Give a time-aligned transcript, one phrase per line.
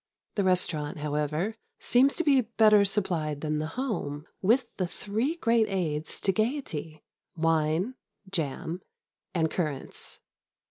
[0.33, 5.67] The restaurant, however, seem to be better supplied than the home with the three great
[5.69, 7.03] aids to gaiety
[7.35, 7.93] wine,
[8.27, 8.81] jam
[9.35, 10.19] and currants.